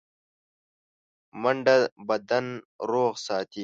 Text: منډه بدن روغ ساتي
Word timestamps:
منډه 1.41 1.75
بدن 2.09 2.45
روغ 2.91 3.13
ساتي 3.25 3.59